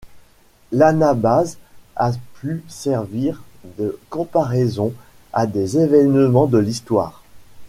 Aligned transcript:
L’Anabase 0.71 1.59
a 1.95 2.11
pu 2.41 2.63
servir 2.67 3.43
de 3.77 3.99
comparaison 4.09 4.93
à 5.31 5.45
des 5.45 5.77
événements 5.77 6.47
de 6.47 6.57
l’histoire. 6.57 7.21